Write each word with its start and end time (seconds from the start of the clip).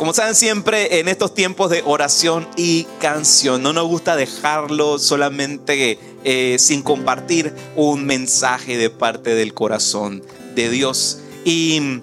como 0.00 0.14
saben 0.14 0.34
siempre, 0.34 0.98
en 1.00 1.08
estos 1.08 1.34
tiempos 1.34 1.68
de 1.68 1.82
oración 1.84 2.48
y 2.56 2.84
canción, 3.00 3.62
no 3.62 3.74
nos 3.74 3.86
gusta 3.86 4.16
dejarlo 4.16 4.98
solamente 4.98 5.98
eh, 6.24 6.56
sin 6.58 6.80
compartir 6.80 7.52
un 7.76 8.06
mensaje 8.06 8.78
de 8.78 8.88
parte 8.88 9.34
del 9.34 9.52
corazón 9.52 10.22
de 10.54 10.70
Dios. 10.70 11.20
Y 11.44 12.00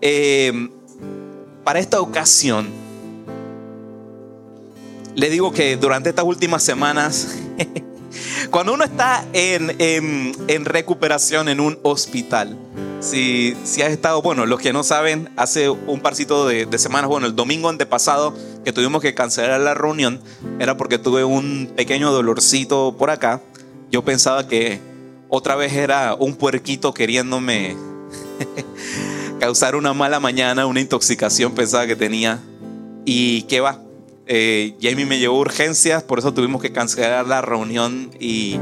eh, 0.00 0.70
para 1.64 1.80
esta 1.80 2.00
ocasión, 2.00 2.70
le 5.14 5.28
digo 5.28 5.52
que 5.52 5.76
durante 5.76 6.08
estas 6.08 6.24
últimas 6.24 6.62
semanas, 6.62 7.28
cuando 8.50 8.74
uno 8.74 8.84
está 8.84 9.24
en, 9.32 10.64
recuperación 10.64 11.48
en 11.48 11.60
un 11.60 11.78
hospital, 11.82 12.58
si, 13.00 13.56
si, 13.64 13.82
has 13.82 13.90
estado, 13.90 14.22
bueno, 14.22 14.46
los 14.46 14.60
que 14.60 14.72
no 14.72 14.82
saben, 14.82 15.30
hace 15.36 15.68
un 15.68 16.00
parcito 16.00 16.46
de, 16.46 16.66
de, 16.66 16.78
semanas, 16.78 17.08
bueno, 17.08 17.26
el 17.26 17.36
domingo 17.36 17.68
antepasado 17.68 18.34
que 18.64 18.72
tuvimos 18.72 19.02
que 19.02 19.14
cancelar 19.14 19.60
la 19.60 19.74
reunión, 19.74 20.20
era 20.58 20.76
porque 20.76 20.98
tuve 20.98 21.24
un 21.24 21.72
pequeño 21.76 22.12
dolorcito 22.12 22.96
por 22.98 23.10
acá. 23.10 23.40
Yo 23.90 24.04
pensaba 24.04 24.48
que 24.48 24.80
otra 25.28 25.56
vez 25.56 25.72
era 25.72 26.14
un 26.14 26.36
puerquito 26.36 26.94
queriéndome 26.94 27.76
causar 29.40 29.76
una 29.76 29.92
mala 29.92 30.20
mañana, 30.20 30.66
una 30.66 30.80
intoxicación 30.80 31.52
pensaba 31.54 31.86
que 31.86 31.96
tenía. 31.96 32.40
¿Y 33.04 33.42
qué 33.42 33.60
va? 33.60 33.83
Eh, 34.26 34.76
Jamie 34.80 35.06
me 35.06 35.18
llevó 35.18 35.38
urgencias, 35.38 36.02
por 36.02 36.18
eso 36.18 36.32
tuvimos 36.32 36.62
que 36.62 36.72
cancelar 36.72 37.26
la 37.26 37.42
reunión 37.42 38.10
y 38.18 38.58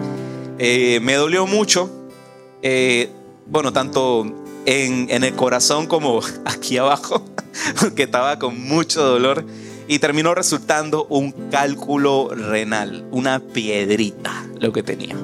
eh, 0.59 1.01
me 1.03 1.15
dolió 1.15 1.47
mucho. 1.47 1.91
Eh, 2.63 3.11
bueno, 3.47 3.73
tanto 3.73 4.25
en, 4.67 5.09
en, 5.11 5.25
el 5.25 5.35
corazón 5.35 5.87
como 5.87 6.21
aquí 6.45 6.79
abajo, 6.79 7.25
porque 7.81 8.05
estaba 8.05 8.39
con 8.39 8.61
mucho 8.61 9.03
dolor 9.03 9.45
y 9.89 9.99
terminó 9.99 10.35
resultando 10.35 11.07
un 11.07 11.33
cálculo 11.51 12.31
renal, 12.35 13.07
una 13.11 13.41
piedrita 13.41 14.47
lo 14.59 14.73
que 14.73 14.83
tenía. 14.83 15.17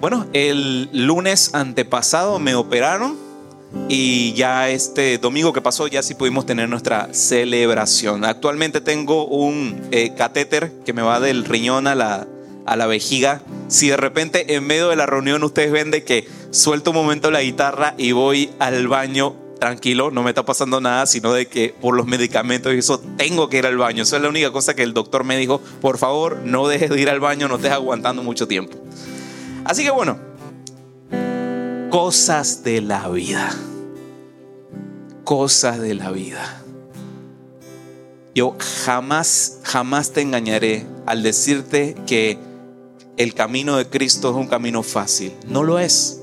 Bueno, 0.00 0.26
el 0.32 0.88
lunes 0.92 1.54
antepasado 1.54 2.38
me 2.38 2.54
operaron 2.54 3.29
y 3.88 4.32
ya 4.34 4.68
este 4.68 5.18
domingo 5.18 5.52
que 5.52 5.60
pasó 5.60 5.86
ya 5.86 6.02
sí 6.02 6.14
pudimos 6.14 6.46
tener 6.46 6.68
nuestra 6.68 7.12
celebración. 7.12 8.24
Actualmente 8.24 8.80
tengo 8.80 9.26
un 9.26 9.80
eh, 9.90 10.14
catéter 10.16 10.72
que 10.84 10.92
me 10.92 11.02
va 11.02 11.20
del 11.20 11.44
riñón 11.44 11.86
a 11.86 11.94
la, 11.94 12.26
a 12.66 12.76
la 12.76 12.86
vejiga. 12.86 13.42
Si 13.68 13.88
de 13.88 13.96
repente 13.96 14.54
en 14.54 14.66
medio 14.66 14.88
de 14.88 14.96
la 14.96 15.06
reunión 15.06 15.42
ustedes 15.44 15.72
ven 15.72 15.90
de 15.90 16.04
que 16.04 16.28
suelto 16.50 16.90
un 16.90 16.96
momento 16.96 17.30
la 17.30 17.42
guitarra 17.42 17.94
y 17.96 18.12
voy 18.12 18.50
al 18.58 18.88
baño 18.88 19.36
tranquilo, 19.60 20.10
no 20.10 20.22
me 20.22 20.30
está 20.30 20.44
pasando 20.44 20.80
nada, 20.80 21.06
sino 21.06 21.32
de 21.32 21.46
que 21.46 21.74
por 21.80 21.94
los 21.94 22.06
medicamentos 22.06 22.74
y 22.74 22.78
eso 22.78 23.00
tengo 23.16 23.48
que 23.48 23.58
ir 23.58 23.66
al 23.66 23.76
baño. 23.76 24.02
Eso 24.02 24.16
es 24.16 24.22
la 24.22 24.28
única 24.28 24.50
cosa 24.50 24.74
que 24.74 24.82
el 24.82 24.94
doctor 24.94 25.22
me 25.22 25.36
dijo, 25.36 25.60
por 25.80 25.98
favor, 25.98 26.40
no 26.44 26.66
dejes 26.66 26.90
de 26.90 27.00
ir 27.00 27.10
al 27.10 27.20
baño, 27.20 27.46
no 27.46 27.56
estés 27.56 27.72
aguantando 27.72 28.22
mucho 28.22 28.48
tiempo. 28.48 28.76
Así 29.64 29.84
que 29.84 29.90
bueno, 29.90 30.18
cosas 31.90 32.62
de 32.62 32.80
la 32.80 33.08
vida. 33.08 33.50
Cosas 35.24 35.80
de 35.80 35.94
la 35.94 36.12
vida. 36.12 36.62
Yo 38.32 38.56
jamás, 38.84 39.58
jamás 39.64 40.12
te 40.12 40.20
engañaré 40.20 40.86
al 41.04 41.24
decirte 41.24 41.96
que 42.06 42.38
el 43.16 43.34
camino 43.34 43.76
de 43.76 43.88
Cristo 43.88 44.30
es 44.30 44.36
un 44.36 44.46
camino 44.46 44.84
fácil. 44.84 45.32
No 45.48 45.64
lo 45.64 45.80
es. 45.80 46.20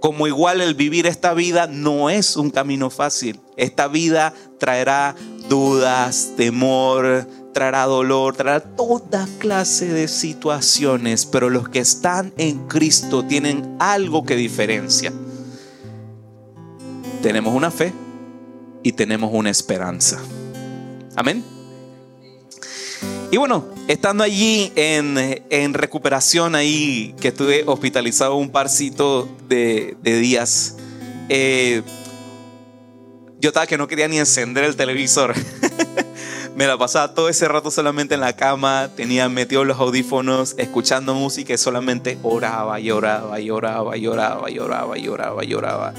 Como 0.00 0.26
igual 0.26 0.62
el 0.62 0.74
vivir 0.74 1.06
esta 1.06 1.34
vida 1.34 1.66
no 1.66 2.08
es 2.08 2.36
un 2.36 2.50
camino 2.50 2.88
fácil. 2.88 3.38
Esta 3.58 3.88
vida 3.88 4.32
traerá 4.58 5.14
dudas, 5.50 6.32
temor, 6.36 7.26
traerá 7.56 7.84
dolor, 7.84 8.36
traerá 8.36 8.60
toda 8.60 9.26
clase 9.38 9.86
de 9.86 10.08
situaciones, 10.08 11.24
pero 11.24 11.48
los 11.48 11.70
que 11.70 11.78
están 11.78 12.34
en 12.36 12.68
Cristo 12.68 13.24
tienen 13.24 13.76
algo 13.78 14.26
que 14.26 14.36
diferencia. 14.36 15.10
Tenemos 17.22 17.54
una 17.54 17.70
fe 17.70 17.94
y 18.82 18.92
tenemos 18.92 19.30
una 19.32 19.48
esperanza. 19.48 20.20
Amén. 21.14 21.42
Y 23.30 23.38
bueno, 23.38 23.64
estando 23.88 24.22
allí 24.22 24.70
en, 24.76 25.72
recuperación, 25.72 26.56
ahí 26.56 27.14
que 27.22 27.28
estuve 27.28 27.64
hospitalizado 27.64 28.34
un 28.36 28.50
parcito 28.50 29.26
de, 29.48 29.96
días, 30.02 30.76
eh, 31.30 31.80
yo 33.40 33.48
estaba 33.48 33.66
que 33.66 33.78
no 33.78 33.88
quería 33.88 34.08
ni 34.08 34.18
encender 34.18 34.64
el 34.64 34.76
televisor. 34.76 35.34
me 36.56 36.66
la 36.66 36.78
pasaba 36.78 37.12
todo 37.12 37.28
ese 37.28 37.46
rato 37.48 37.70
solamente 37.70 38.14
en 38.14 38.22
la 38.22 38.34
cama, 38.34 38.88
tenía 38.96 39.28
metido 39.28 39.62
los 39.64 39.78
audífonos, 39.78 40.54
escuchando 40.56 41.14
música 41.14 41.52
y 41.52 41.58
solamente 41.58 42.18
oraba 42.22 42.80
y 42.80 42.90
oraba 42.90 43.38
y 43.38 43.50
oraba 43.50 43.96
y 43.98 44.06
oraba 44.06 44.50
y 44.50 44.58
oraba 44.58 44.98
y 44.98 45.06
oraba 45.06 45.44
y 45.44 45.54
oraba. 45.54 45.92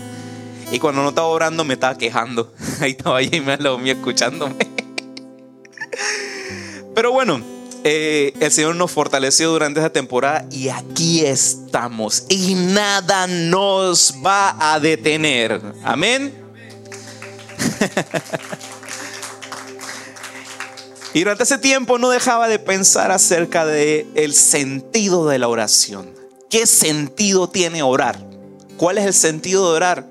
Y 0.72 0.80
cuando 0.80 1.04
no 1.04 1.10
estaba 1.10 1.28
orando 1.28 1.64
me 1.64 1.76
estaba 1.76 1.96
quejando. 1.96 2.52
Ahí 2.82 2.92
estaba 2.92 3.22
y 3.22 3.40
me 3.40 3.58
lo 3.58 3.78
mío 3.78 3.94
escuchándome. 3.94 4.56
Pero 6.96 7.12
bueno, 7.12 7.40
eh, 7.84 8.34
el 8.40 8.52
Señor 8.52 8.76
nos 8.76 8.90
fortaleció 8.90 9.52
durante 9.52 9.80
esta 9.80 9.92
temporada 9.92 10.48
y 10.50 10.70
aquí 10.70 11.24
estamos. 11.24 12.26
Y 12.30 12.56
nada 12.56 13.28
nos 13.28 14.16
va 14.26 14.74
a 14.74 14.80
detener. 14.80 15.62
Amén. 15.84 16.34
Y 21.14 21.20
durante 21.20 21.44
ese 21.44 21.58
tiempo 21.58 21.98
no 21.98 22.10
dejaba 22.10 22.48
de 22.48 22.60
pensar 22.60 23.12
acerca 23.12 23.66
de 23.66 24.06
el 24.16 24.34
sentido 24.34 25.28
de 25.28 25.40
la 25.40 25.48
oración. 25.48 26.10
¿Qué 26.50 26.66
sentido 26.66 27.50
tiene 27.50 27.82
orar? 27.84 28.20
¿Cuál 28.78 28.98
es 28.98 29.06
el 29.06 29.14
sentido 29.14 29.70
de 29.70 29.76
orar? 29.78 30.08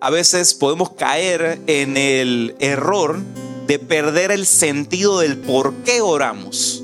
A 0.00 0.10
veces 0.10 0.54
podemos 0.54 0.90
caer 0.90 1.60
en 1.66 1.96
el 1.96 2.54
error 2.60 3.18
de 3.66 3.78
perder 3.78 4.30
el 4.30 4.46
sentido 4.46 5.20
del 5.20 5.36
por 5.38 5.74
qué 5.84 6.00
oramos. 6.00 6.82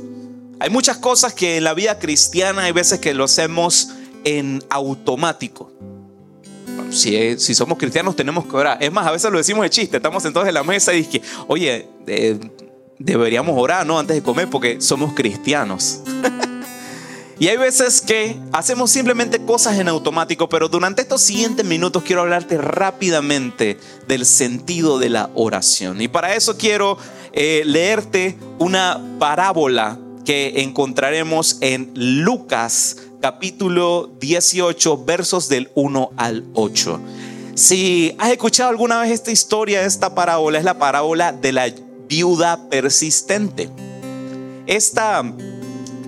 Hay 0.61 0.71
muchas 0.71 0.97
cosas 0.99 1.35
que 1.35 1.57
en 1.57 1.65
la 1.65 1.75
vida 1.75 1.99
cristiana 1.99 2.65
hay 2.65 2.73
veces 2.73 3.01
que 3.01 3.15
lo 3.15 3.25
hacemos 3.25 3.91
en 4.25 4.63
automático. 4.71 5.71
Si, 6.91 7.39
si, 7.39 7.55
somos 7.55 7.77
cristianos 7.79 8.15
tenemos 8.17 8.47
que 8.47 8.57
orar. 8.57 8.79
Es 8.81 8.93
más, 8.93 9.07
a 9.07 9.11
veces 9.11 9.31
lo 9.31 9.39
decimos 9.39 9.65
de 9.65 9.71
chiste. 9.71 9.97
Estamos 9.97 10.23
sentados 10.23 10.49
en 10.49 10.55
la 10.55 10.63
mesa 10.63 10.95
y 10.95 11.05
que, 11.05 11.21
oye, 11.49 11.89
eh, 12.07 12.39
deberíamos 12.99 13.55
orar, 13.59 13.87
¿no? 13.87 13.99
Antes 13.99 14.17
de 14.17 14.23
comer, 14.23 14.49
porque 14.49 14.81
somos 14.81 15.15
cristianos. 15.15 16.01
y 17.39 17.49
hay 17.49 17.57
veces 17.57 18.01
que 18.01 18.37
hacemos 18.53 18.91
simplemente 18.91 19.45
cosas 19.45 19.79
en 19.79 19.89
automático, 19.89 20.49
pero 20.49 20.69
durante 20.69 21.03
estos 21.03 21.21
siguientes 21.21 21.65
minutos 21.65 22.03
quiero 22.03 22.23
hablarte 22.23 22.59
rápidamente 22.59 23.79
del 24.09 24.27
sentido 24.27 24.99
de 24.99 25.11
la 25.11 25.31
oración. 25.35 26.01
Y 26.01 26.09
para 26.09 26.35
eso 26.35 26.57
quiero 26.57 26.99
eh, 27.33 27.63
leerte 27.65 28.37
una 28.59 29.01
parábola 29.19 29.99
que 30.25 30.63
encontraremos 30.63 31.59
en 31.61 31.91
Lucas 31.95 32.97
capítulo 33.21 34.11
18, 34.21 35.05
versos 35.05 35.49
del 35.49 35.71
1 35.75 36.11
al 36.17 36.45
8. 36.55 37.01
Si 37.55 38.15
has 38.19 38.31
escuchado 38.33 38.69
alguna 38.69 39.01
vez 39.01 39.13
esta 39.13 39.31
historia, 39.31 39.83
esta 39.85 40.15
parábola, 40.15 40.59
es 40.59 40.65
la 40.65 40.77
parábola 40.79 41.33
de 41.33 41.53
la 41.53 41.67
viuda 42.15 42.69
persistente. 42.71 43.69
Esta 44.69 45.25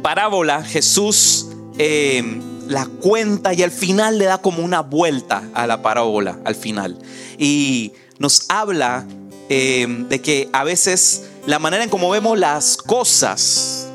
parábola 0.02 0.62
Jesús 0.62 1.48
eh, 1.78 2.22
la 2.68 2.86
cuenta 2.86 3.52
y 3.52 3.64
al 3.64 3.72
final 3.72 4.16
le 4.16 4.26
da 4.26 4.38
como 4.38 4.62
una 4.62 4.82
vuelta 4.82 5.42
a 5.52 5.66
la 5.66 5.82
parábola, 5.82 6.38
al 6.44 6.54
final. 6.54 6.96
Y 7.38 7.92
nos 8.20 8.44
habla 8.48 9.04
eh, 9.48 9.86
de 10.08 10.20
que 10.20 10.48
a 10.53 10.62
veces 10.62 11.24
la 11.44 11.58
manera 11.58 11.82
en 11.82 11.91
cómo 11.91 12.09
vemos 12.09 12.38
las 12.38 12.76
cosas 12.76 13.88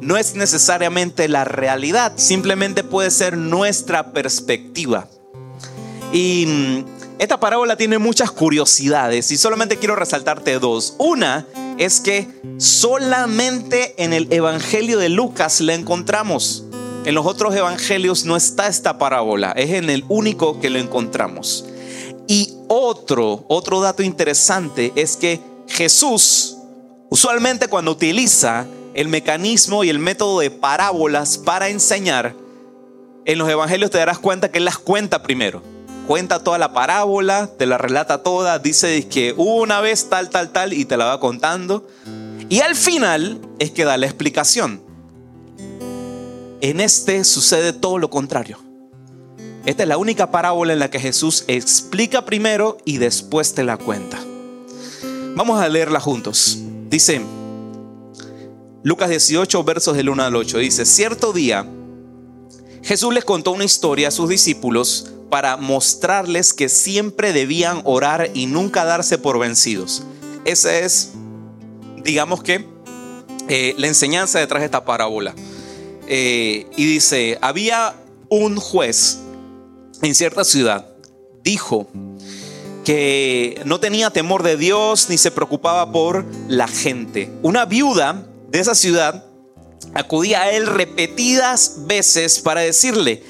no 0.00 0.16
es 0.16 0.36
necesariamente 0.36 1.26
la 1.26 1.42
realidad, 1.44 2.12
simplemente 2.14 2.84
puede 2.84 3.10
ser 3.10 3.36
nuestra 3.36 4.12
perspectiva. 4.12 5.08
Y 6.12 6.84
esta 7.18 7.40
parábola 7.40 7.76
tiene 7.76 7.98
muchas 7.98 8.30
curiosidades 8.30 9.30
y 9.30 9.38
solamente 9.38 9.78
quiero 9.78 9.96
resaltarte 9.96 10.58
dos. 10.58 10.94
Una 10.98 11.46
es 11.78 12.00
que 12.00 12.28
solamente 12.58 13.94
en 13.96 14.12
el 14.12 14.30
Evangelio 14.30 14.98
de 14.98 15.08
Lucas 15.08 15.62
la 15.62 15.72
encontramos. 15.72 16.64
En 17.06 17.14
los 17.14 17.24
otros 17.24 17.54
evangelios 17.54 18.24
no 18.24 18.36
está 18.36 18.66
esta 18.66 18.98
parábola, 18.98 19.52
es 19.52 19.70
en 19.70 19.88
el 19.88 20.04
único 20.08 20.60
que 20.60 20.68
lo 20.68 20.78
encontramos. 20.78 21.64
Y 22.26 22.52
otro, 22.68 23.46
otro 23.48 23.80
dato 23.80 24.02
interesante 24.02 24.92
es 24.94 25.16
que 25.16 25.40
Jesús 25.68 26.56
usualmente 27.08 27.68
cuando 27.68 27.92
utiliza 27.92 28.66
el 28.92 29.08
mecanismo 29.08 29.84
y 29.84 29.88
el 29.88 30.00
método 30.00 30.40
de 30.40 30.50
parábolas 30.50 31.38
para 31.38 31.68
enseñar, 31.68 32.34
en 33.24 33.38
los 33.38 33.48
evangelios 33.48 33.90
te 33.90 33.98
darás 33.98 34.18
cuenta 34.18 34.50
que 34.50 34.58
él 34.58 34.64
las 34.64 34.78
cuenta 34.78 35.22
primero 35.22 35.75
cuenta 36.06 36.42
toda 36.42 36.58
la 36.58 36.72
parábola, 36.72 37.48
te 37.58 37.66
la 37.66 37.78
relata 37.78 38.22
toda, 38.22 38.58
dice 38.58 39.08
que 39.08 39.34
una 39.36 39.80
vez 39.80 40.08
tal, 40.08 40.30
tal, 40.30 40.50
tal 40.50 40.72
y 40.72 40.84
te 40.84 40.96
la 40.96 41.06
va 41.06 41.20
contando. 41.20 41.86
Y 42.48 42.60
al 42.60 42.76
final 42.76 43.40
es 43.58 43.72
que 43.72 43.84
da 43.84 43.96
la 43.96 44.06
explicación. 44.06 44.80
En 46.60 46.80
este 46.80 47.24
sucede 47.24 47.72
todo 47.72 47.98
lo 47.98 48.08
contrario. 48.08 48.58
Esta 49.64 49.82
es 49.82 49.88
la 49.88 49.98
única 49.98 50.30
parábola 50.30 50.72
en 50.72 50.78
la 50.78 50.90
que 50.90 51.00
Jesús 51.00 51.44
explica 51.48 52.24
primero 52.24 52.78
y 52.84 52.98
después 52.98 53.52
te 53.54 53.64
la 53.64 53.76
cuenta. 53.76 54.18
Vamos 55.34 55.60
a 55.60 55.68
leerla 55.68 56.00
juntos. 56.00 56.58
Dice 56.88 57.20
Lucas 58.84 59.10
18, 59.10 59.64
versos 59.64 59.96
del 59.96 60.08
1 60.08 60.22
al 60.22 60.36
8. 60.36 60.58
Dice, 60.58 60.86
cierto 60.86 61.32
día 61.32 61.66
Jesús 62.86 63.12
les 63.12 63.24
contó 63.24 63.50
una 63.50 63.64
historia 63.64 64.08
a 64.08 64.12
sus 64.12 64.28
discípulos 64.28 65.10
para 65.30 65.56
mostrarles 65.56 66.54
que 66.54 66.68
siempre 66.68 67.32
debían 67.32 67.80
orar 67.84 68.30
y 68.34 68.46
nunca 68.46 68.84
darse 68.84 69.18
por 69.18 69.38
vencidos. 69.38 70.04
Esa 70.44 70.78
es, 70.78 71.12
digamos 72.02 72.42
que, 72.42 72.66
eh, 73.48 73.74
la 73.78 73.86
enseñanza 73.86 74.38
detrás 74.38 74.60
de 74.60 74.66
esta 74.66 74.84
parábola. 74.84 75.34
Eh, 76.08 76.66
y 76.76 76.86
dice, 76.86 77.38
había 77.40 77.94
un 78.28 78.56
juez 78.56 79.18
en 80.02 80.14
cierta 80.14 80.44
ciudad, 80.44 80.86
dijo 81.42 81.88
que 82.84 83.60
no 83.64 83.80
tenía 83.80 84.10
temor 84.10 84.44
de 84.44 84.56
Dios 84.56 85.08
ni 85.08 85.18
se 85.18 85.32
preocupaba 85.32 85.90
por 85.90 86.24
la 86.48 86.68
gente. 86.68 87.30
Una 87.42 87.64
viuda 87.64 88.26
de 88.48 88.60
esa 88.60 88.76
ciudad 88.76 89.24
acudía 89.94 90.42
a 90.42 90.50
él 90.52 90.66
repetidas 90.66 91.86
veces 91.86 92.38
para 92.38 92.60
decirle, 92.60 93.24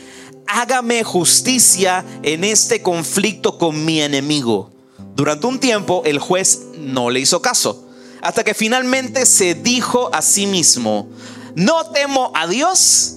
hágame 0.46 1.04
justicia 1.04 2.04
en 2.22 2.44
este 2.44 2.82
conflicto 2.82 3.58
con 3.58 3.84
mi 3.84 4.00
enemigo. 4.00 4.70
Durante 5.14 5.46
un 5.46 5.58
tiempo 5.58 6.02
el 6.04 6.18
juez 6.18 6.66
no 6.78 7.10
le 7.10 7.20
hizo 7.20 7.40
caso, 7.42 7.86
hasta 8.22 8.44
que 8.44 8.54
finalmente 8.54 9.26
se 9.26 9.54
dijo 9.54 10.10
a 10.12 10.22
sí 10.22 10.46
mismo, 10.46 11.08
no 11.54 11.86
temo 11.90 12.32
a 12.34 12.46
Dios 12.46 13.16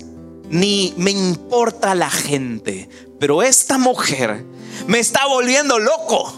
ni 0.49 0.93
me 0.97 1.11
importa 1.11 1.95
la 1.95 2.09
gente, 2.09 2.89
pero 3.19 3.43
esta 3.43 3.77
mujer 3.77 4.45
me 4.87 4.99
está 4.99 5.27
volviendo 5.27 5.77
loco. 5.79 6.33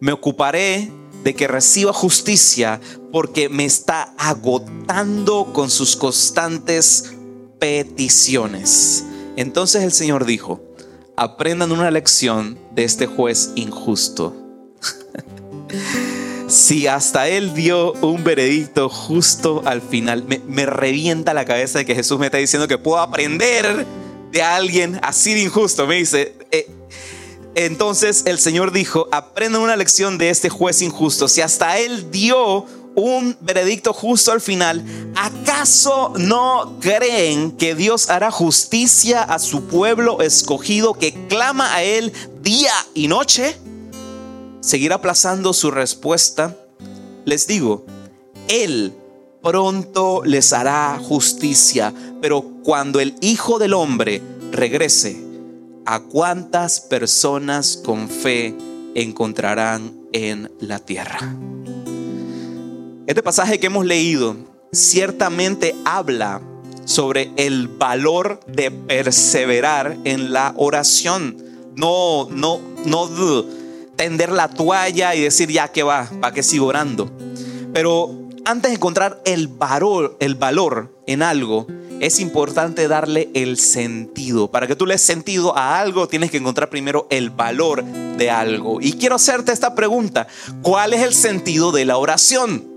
Me 0.00 0.12
ocuparé 0.12 0.90
de 1.24 1.34
que 1.34 1.48
reciba 1.48 1.92
justicia 1.92 2.80
porque 3.12 3.48
me 3.48 3.64
está 3.64 4.14
agotando 4.16 5.52
con 5.52 5.70
sus 5.70 5.96
constantes 5.96 7.12
peticiones. 7.58 9.04
Entonces 9.38 9.84
el 9.84 9.92
Señor 9.92 10.24
dijo, 10.24 10.60
aprendan 11.16 11.70
una 11.70 11.92
lección 11.92 12.58
de 12.72 12.82
este 12.82 13.06
juez 13.06 13.52
injusto. 13.54 14.34
si 16.48 16.88
hasta 16.88 17.28
él 17.28 17.54
dio 17.54 17.92
un 17.92 18.24
veredicto 18.24 18.88
justo 18.88 19.62
al 19.64 19.80
final, 19.80 20.24
me, 20.24 20.66
revienta 20.66 21.34
la 21.34 21.44
cabeza 21.44 21.78
de 21.78 21.86
que 21.86 21.94
Jesús 21.94 22.18
me 22.18 22.26
está 22.26 22.38
diciendo 22.38 22.66
que 22.66 22.78
puedo 22.78 22.98
aprender 22.98 23.86
de 24.32 24.42
alguien 24.42 24.98
así 25.04 25.34
de 25.34 25.42
injusto. 25.42 25.86
Me 25.86 25.94
dice, 25.94 26.34
eh, 26.50 26.68
entonces 27.54 28.24
el 28.26 28.40
Señor 28.40 28.72
dijo, 28.72 29.08
aprendan 29.12 29.62
una 29.62 29.76
lección 29.76 30.18
de 30.18 30.30
este 30.30 30.48
juez 30.48 30.82
injusto. 30.82 31.28
Si 31.28 31.42
hasta 31.42 31.78
él 31.78 32.10
dio 32.10 32.66
un 32.98 33.36
veredicto 33.40 33.92
justo 33.92 34.32
al 34.32 34.40
final, 34.40 34.84
¿acaso 35.14 36.12
no 36.18 36.78
creen 36.80 37.52
que 37.52 37.76
Dios 37.76 38.10
hará 38.10 38.32
justicia 38.32 39.22
a 39.22 39.38
su 39.38 39.66
pueblo 39.66 40.20
escogido 40.20 40.94
que 40.94 41.28
clama 41.28 41.72
a 41.74 41.84
Él 41.84 42.12
día 42.42 42.72
y 42.94 43.06
noche? 43.06 43.56
Seguir 44.60 44.92
aplazando 44.92 45.52
su 45.52 45.70
respuesta. 45.70 46.56
Les 47.24 47.46
digo, 47.46 47.86
Él 48.48 48.92
pronto 49.44 50.22
les 50.24 50.52
hará 50.52 50.98
justicia, 51.00 51.94
pero 52.20 52.42
cuando 52.64 52.98
el 52.98 53.14
Hijo 53.20 53.60
del 53.60 53.74
Hombre 53.74 54.20
regrese, 54.50 55.22
¿a 55.86 56.00
cuántas 56.00 56.80
personas 56.80 57.80
con 57.84 58.08
fe 58.08 58.56
encontrarán 58.96 59.94
en 60.12 60.50
la 60.58 60.80
tierra? 60.80 61.36
Este 63.08 63.22
pasaje 63.22 63.58
que 63.58 63.68
hemos 63.68 63.86
leído 63.86 64.36
ciertamente 64.70 65.74
habla 65.86 66.42
sobre 66.84 67.30
el 67.36 67.66
valor 67.66 68.38
de 68.46 68.70
perseverar 68.70 69.96
en 70.04 70.34
la 70.34 70.52
oración. 70.58 71.42
No, 71.74 72.28
no, 72.30 72.60
no 72.84 73.08
tender 73.96 74.30
la 74.30 74.48
toalla 74.48 75.14
y 75.14 75.22
decir 75.22 75.50
ya 75.50 75.68
que 75.68 75.82
va, 75.82 76.10
para 76.20 76.34
que 76.34 76.42
sigo 76.42 76.66
orando. 76.66 77.10
Pero 77.72 78.14
antes 78.44 78.72
de 78.72 78.76
encontrar 78.76 79.22
el 79.24 79.48
valor, 79.48 80.18
el 80.20 80.34
valor 80.34 80.94
en 81.06 81.22
algo, 81.22 81.66
es 82.00 82.20
importante 82.20 82.88
darle 82.88 83.30
el 83.32 83.56
sentido. 83.56 84.50
Para 84.50 84.66
que 84.66 84.76
tú 84.76 84.84
le 84.84 84.92
des 84.92 85.00
sentido 85.00 85.56
a 85.56 85.80
algo, 85.80 86.08
tienes 86.08 86.30
que 86.30 86.36
encontrar 86.36 86.68
primero 86.68 87.06
el 87.08 87.30
valor 87.30 87.82
de 87.84 88.30
algo. 88.30 88.82
Y 88.82 88.92
quiero 88.92 89.14
hacerte 89.14 89.52
esta 89.52 89.74
pregunta. 89.74 90.26
¿Cuál 90.60 90.92
es 90.92 91.00
el 91.00 91.14
sentido 91.14 91.72
de 91.72 91.86
la 91.86 91.96
oración? 91.96 92.67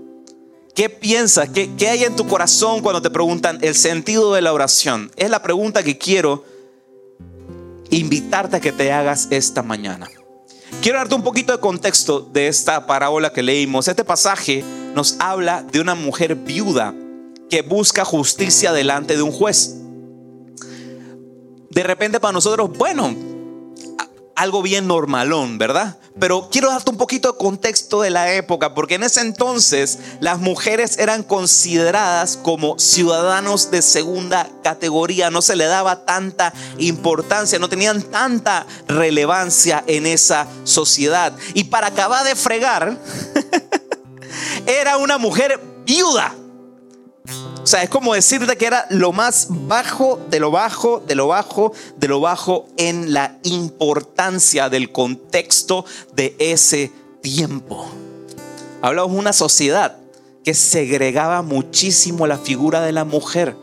¿Qué 0.74 0.88
piensas? 0.88 1.50
¿Qué, 1.50 1.88
hay 1.88 2.04
en 2.04 2.16
tu 2.16 2.26
corazón 2.26 2.80
cuando 2.80 3.02
te 3.02 3.10
preguntan 3.10 3.58
el 3.60 3.74
sentido 3.74 4.32
de 4.32 4.40
la 4.40 4.52
oración? 4.54 5.10
Es 5.16 5.28
la 5.28 5.42
pregunta 5.42 5.82
que 5.82 5.98
quiero 5.98 6.44
invitarte 7.90 8.56
a 8.56 8.60
que 8.60 8.72
te 8.72 8.90
hagas 8.90 9.28
esta 9.30 9.62
mañana. 9.62 10.08
Quiero 10.80 10.98
darte 10.98 11.14
un 11.14 11.22
poquito 11.22 11.52
de 11.52 11.60
contexto 11.60 12.20
de 12.20 12.48
esta 12.48 12.86
parábola 12.86 13.32
que 13.32 13.42
leímos. 13.42 13.86
Este 13.86 14.02
pasaje 14.02 14.64
nos 14.94 15.16
habla 15.20 15.62
de 15.62 15.80
una 15.80 15.94
mujer 15.94 16.36
viuda 16.36 16.94
que 17.50 17.60
busca 17.60 18.06
justicia 18.06 18.72
delante 18.72 19.14
de 19.14 19.22
un 19.22 19.30
juez. 19.30 19.76
De 21.68 21.82
repente 21.82 22.18
para 22.18 22.32
nosotros, 22.32 22.70
bueno, 22.78 23.14
algo 24.34 24.62
bien 24.62 24.86
normalón, 24.86 25.58
¿verdad? 25.58 25.98
Pero 26.18 26.48
quiero 26.50 26.68
darte 26.68 26.90
un 26.90 26.98
poquito 26.98 27.32
de 27.32 27.38
contexto 27.38 28.02
de 28.02 28.10
la 28.10 28.32
época, 28.32 28.74
porque 28.74 28.96
en 28.96 29.02
ese 29.02 29.20
entonces 29.20 29.98
las 30.20 30.38
mujeres 30.38 30.98
eran 30.98 31.22
consideradas 31.22 32.36
como 32.36 32.78
ciudadanos 32.78 33.70
de 33.70 33.82
segunda 33.82 34.48
categoría, 34.62 35.30
no 35.30 35.42
se 35.42 35.56
le 35.56 35.64
daba 35.64 36.04
tanta 36.04 36.52
importancia, 36.78 37.58
no 37.58 37.68
tenían 37.68 38.02
tanta 38.02 38.66
relevancia 38.88 39.82
en 39.86 40.06
esa 40.06 40.46
sociedad. 40.64 41.34
Y 41.54 41.64
para 41.64 41.88
acabar 41.88 42.24
de 42.24 42.36
fregar, 42.36 42.98
era 44.66 44.98
una 44.98 45.18
mujer 45.18 45.60
viuda. 45.84 46.34
O 47.62 47.66
sea, 47.66 47.84
es 47.84 47.90
como 47.90 48.14
decirte 48.14 48.56
que 48.56 48.66
era 48.66 48.86
lo 48.90 49.12
más 49.12 49.46
bajo 49.48 50.18
de 50.28 50.40
lo 50.40 50.50
bajo, 50.50 51.00
de 51.06 51.14
lo 51.14 51.28
bajo, 51.28 51.72
de 51.96 52.08
lo 52.08 52.18
bajo 52.18 52.66
en 52.76 53.12
la 53.12 53.38
importancia 53.44 54.68
del 54.68 54.90
contexto 54.90 55.84
de 56.12 56.34
ese 56.40 56.90
tiempo. 57.20 57.88
Hablamos 58.80 59.12
de 59.12 59.18
una 59.18 59.32
sociedad 59.32 59.96
que 60.44 60.54
segregaba 60.54 61.42
muchísimo 61.42 62.26
la 62.26 62.36
figura 62.36 62.80
de 62.80 62.90
la 62.90 63.04
mujer. 63.04 63.54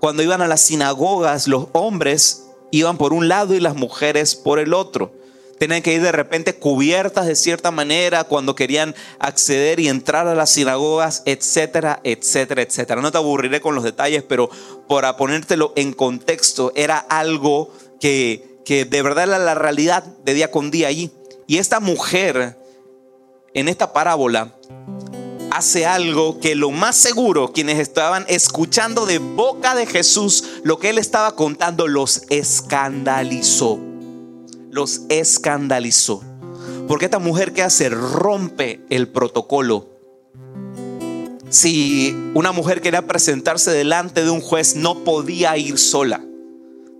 Cuando 0.00 0.24
iban 0.24 0.42
a 0.42 0.48
las 0.48 0.62
sinagogas, 0.62 1.46
los 1.46 1.68
hombres 1.70 2.46
iban 2.72 2.98
por 2.98 3.12
un 3.12 3.28
lado 3.28 3.54
y 3.54 3.60
las 3.60 3.76
mujeres 3.76 4.34
por 4.34 4.58
el 4.58 4.74
otro 4.74 5.12
tenían 5.64 5.82
que 5.82 5.94
ir 5.94 6.02
de 6.02 6.12
repente 6.12 6.56
cubiertas 6.56 7.26
de 7.26 7.34
cierta 7.34 7.70
manera 7.70 8.24
cuando 8.24 8.54
querían 8.54 8.94
acceder 9.18 9.80
y 9.80 9.88
entrar 9.88 10.28
a 10.28 10.34
las 10.34 10.50
sinagogas, 10.50 11.22
etcétera, 11.24 12.00
etcétera, 12.04 12.60
etcétera. 12.60 13.00
No 13.00 13.10
te 13.10 13.16
aburriré 13.16 13.62
con 13.62 13.74
los 13.74 13.82
detalles, 13.82 14.22
pero 14.22 14.50
para 14.88 15.16
ponértelo 15.16 15.72
en 15.74 15.94
contexto, 15.94 16.70
era 16.76 16.98
algo 16.98 17.72
que, 17.98 18.60
que 18.66 18.84
de 18.84 19.00
verdad 19.00 19.24
era 19.24 19.38
la 19.38 19.54
realidad 19.54 20.04
de 20.04 20.34
día 20.34 20.50
con 20.50 20.70
día 20.70 20.88
allí. 20.88 21.10
Y 21.46 21.56
esta 21.56 21.80
mujer, 21.80 22.58
en 23.54 23.68
esta 23.68 23.94
parábola, 23.94 24.54
hace 25.50 25.86
algo 25.86 26.40
que 26.40 26.56
lo 26.56 26.72
más 26.72 26.94
seguro 26.94 27.54
quienes 27.54 27.78
estaban 27.78 28.26
escuchando 28.28 29.06
de 29.06 29.18
boca 29.18 29.74
de 29.74 29.86
Jesús 29.86 30.44
lo 30.62 30.78
que 30.78 30.90
él 30.90 30.98
estaba 30.98 31.36
contando 31.36 31.86
los 31.86 32.24
escandalizó 32.28 33.93
los 34.74 35.02
escandalizó. 35.08 36.22
Porque 36.88 37.04
esta 37.06 37.20
mujer 37.20 37.52
que 37.52 37.62
hace 37.62 37.88
rompe 37.88 38.84
el 38.90 39.08
protocolo. 39.08 39.88
Si 41.48 42.14
una 42.34 42.50
mujer 42.50 42.80
quería 42.80 43.06
presentarse 43.06 43.70
delante 43.70 44.24
de 44.24 44.30
un 44.30 44.40
juez, 44.40 44.74
no 44.74 45.04
podía 45.04 45.56
ir 45.56 45.78
sola. 45.78 46.20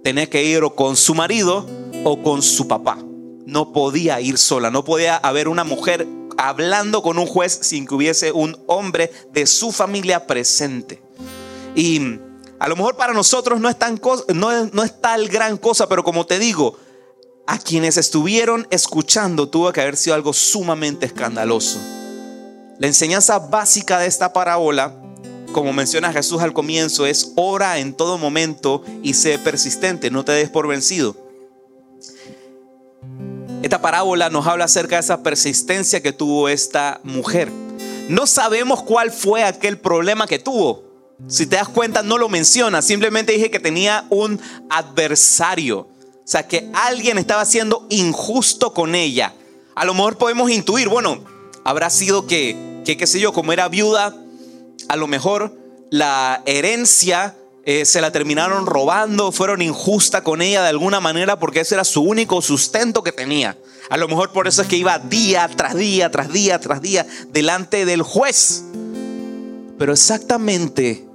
Tenía 0.04 0.30
que 0.30 0.44
ir 0.44 0.62
o 0.62 0.76
con 0.76 0.96
su 0.96 1.14
marido 1.14 1.66
o 2.04 2.22
con 2.22 2.42
su 2.42 2.68
papá. 2.68 2.96
No 3.44 3.72
podía 3.72 4.20
ir 4.20 4.38
sola. 4.38 4.70
No 4.70 4.84
podía 4.84 5.16
haber 5.16 5.48
una 5.48 5.64
mujer 5.64 6.06
hablando 6.36 7.02
con 7.02 7.18
un 7.18 7.26
juez 7.26 7.58
sin 7.62 7.86
que 7.86 7.94
hubiese 7.96 8.30
un 8.30 8.56
hombre 8.66 9.10
de 9.32 9.46
su 9.46 9.72
familia 9.72 10.26
presente. 10.28 11.02
Y 11.74 12.20
a 12.60 12.68
lo 12.68 12.76
mejor 12.76 12.96
para 12.96 13.12
nosotros 13.12 13.60
no 13.60 13.68
es, 13.68 13.76
tan 13.76 14.00
no, 14.32 14.66
no 14.66 14.84
es 14.84 15.00
tal 15.00 15.28
gran 15.28 15.56
cosa, 15.56 15.88
pero 15.88 16.04
como 16.04 16.24
te 16.24 16.38
digo, 16.38 16.78
a 17.46 17.58
quienes 17.58 17.96
estuvieron 17.96 18.66
escuchando 18.70 19.48
tuvo 19.48 19.72
que 19.72 19.80
haber 19.80 19.96
sido 19.96 20.14
algo 20.14 20.32
sumamente 20.32 21.06
escandaloso. 21.06 21.78
La 22.78 22.86
enseñanza 22.86 23.38
básica 23.38 23.98
de 23.98 24.06
esta 24.06 24.32
parábola, 24.32 24.94
como 25.52 25.72
menciona 25.72 26.12
Jesús 26.12 26.42
al 26.42 26.52
comienzo, 26.52 27.06
es 27.06 27.32
ora 27.36 27.78
en 27.78 27.94
todo 27.94 28.18
momento 28.18 28.82
y 29.02 29.14
sé 29.14 29.38
persistente, 29.38 30.10
no 30.10 30.24
te 30.24 30.32
des 30.32 30.50
por 30.50 30.66
vencido. 30.66 31.16
Esta 33.62 33.80
parábola 33.80 34.28
nos 34.28 34.46
habla 34.46 34.64
acerca 34.64 34.96
de 34.96 35.00
esa 35.00 35.22
persistencia 35.22 36.02
que 36.02 36.12
tuvo 36.12 36.48
esta 36.48 37.00
mujer. 37.02 37.50
No 38.08 38.26
sabemos 38.26 38.82
cuál 38.82 39.10
fue 39.10 39.44
aquel 39.44 39.78
problema 39.78 40.26
que 40.26 40.38
tuvo. 40.38 40.84
Si 41.28 41.46
te 41.46 41.56
das 41.56 41.68
cuenta, 41.68 42.02
no 42.02 42.18
lo 42.18 42.28
menciona. 42.28 42.82
Simplemente 42.82 43.32
dije 43.32 43.50
que 43.50 43.60
tenía 43.60 44.04
un 44.10 44.40
adversario. 44.68 45.88
O 46.24 46.26
sea, 46.26 46.48
que 46.48 46.70
alguien 46.72 47.18
estaba 47.18 47.44
siendo 47.44 47.86
injusto 47.90 48.72
con 48.72 48.94
ella. 48.94 49.34
A 49.74 49.84
lo 49.84 49.92
mejor 49.92 50.16
podemos 50.16 50.50
intuir, 50.50 50.88
bueno, 50.88 51.22
habrá 51.64 51.90
sido 51.90 52.26
que, 52.26 52.82
que 52.84 52.96
qué 52.96 53.06
sé 53.06 53.20
yo, 53.20 53.32
como 53.32 53.52
era 53.52 53.68
viuda, 53.68 54.16
a 54.88 54.96
lo 54.96 55.06
mejor 55.06 55.56
la 55.90 56.42
herencia 56.46 57.36
eh, 57.66 57.86
se 57.86 58.02
la 58.02 58.12
terminaron 58.12 58.66
robando, 58.66 59.32
fueron 59.32 59.62
injusta 59.62 60.22
con 60.22 60.42
ella 60.42 60.62
de 60.62 60.68
alguna 60.68 61.00
manera 61.00 61.38
porque 61.38 61.60
ese 61.60 61.74
era 61.74 61.84
su 61.84 62.02
único 62.02 62.42
sustento 62.42 63.02
que 63.02 63.12
tenía. 63.12 63.56
A 63.88 63.96
lo 63.96 64.06
mejor 64.06 64.32
por 64.32 64.46
eso 64.46 64.62
es 64.62 64.68
que 64.68 64.76
iba 64.76 64.98
día 64.98 65.48
tras 65.56 65.74
día, 65.74 66.10
tras 66.10 66.30
día, 66.30 66.58
tras 66.60 66.82
día, 66.82 67.06
delante 67.32 67.86
del 67.86 68.02
juez. 68.02 68.64
Pero 69.78 69.92
exactamente 69.92 71.06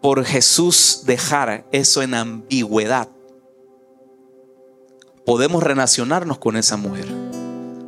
por 0.00 0.24
Jesús 0.24 1.02
dejar 1.04 1.66
eso 1.70 2.02
en 2.02 2.14
ambigüedad, 2.14 3.08
podemos 5.24 5.62
relacionarnos 5.62 6.38
con 6.38 6.56
esa 6.56 6.76
mujer. 6.76 7.06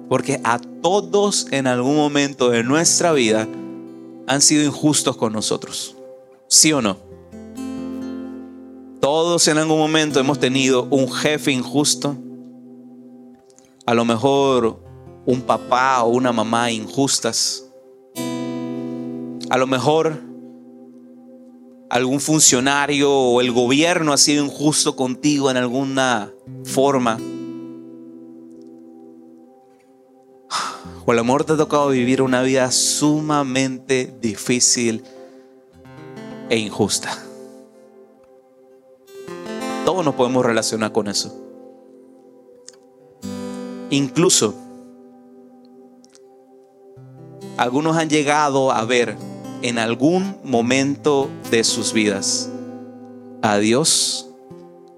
Porque 0.08 0.40
a 0.44 0.58
todos 0.58 1.46
en 1.50 1.66
algún 1.66 1.96
momento 1.96 2.50
de 2.50 2.62
nuestra 2.62 3.12
vida 3.12 3.48
han 4.26 4.40
sido 4.40 4.64
injustos 4.64 5.16
con 5.16 5.32
nosotros. 5.32 5.96
¿Sí 6.48 6.72
o 6.72 6.82
no? 6.82 6.98
Todos 9.00 9.48
en 9.48 9.58
algún 9.58 9.78
momento 9.78 10.20
hemos 10.20 10.38
tenido 10.38 10.86
un 10.90 11.10
jefe 11.10 11.52
injusto. 11.52 12.16
A 13.86 13.94
lo 13.94 14.04
mejor 14.04 14.82
un 15.26 15.42
papá 15.42 16.02
o 16.02 16.08
una 16.08 16.32
mamá 16.32 16.70
injustas. 16.70 17.66
A 19.50 19.58
lo 19.58 19.66
mejor 19.66 20.33
algún 21.90 22.20
funcionario 22.20 23.12
o 23.12 23.40
el 23.40 23.52
gobierno 23.52 24.12
ha 24.12 24.16
sido 24.16 24.44
injusto 24.44 24.96
contigo 24.96 25.50
en 25.50 25.56
alguna 25.56 26.32
forma. 26.64 27.18
O 31.06 31.12
a 31.12 31.14
lo 31.14 31.24
mejor 31.24 31.44
te 31.44 31.52
ha 31.52 31.56
tocado 31.56 31.88
vivir 31.90 32.22
una 32.22 32.42
vida 32.42 32.70
sumamente 32.70 34.14
difícil 34.20 35.04
e 36.48 36.56
injusta. 36.56 37.18
Todos 39.84 40.04
nos 40.04 40.14
podemos 40.14 40.44
relacionar 40.46 40.92
con 40.92 41.08
eso. 41.08 41.38
Incluso 43.90 44.54
algunos 47.58 47.96
han 47.96 48.08
llegado 48.08 48.72
a 48.72 48.84
ver 48.84 49.16
en 49.64 49.78
algún 49.78 50.36
momento 50.44 51.30
de 51.50 51.64
sus 51.64 51.94
vidas 51.94 52.50
a 53.40 53.56
Dios 53.56 54.28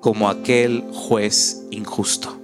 como 0.00 0.28
aquel 0.28 0.82
juez 0.92 1.62
injusto. 1.70 2.36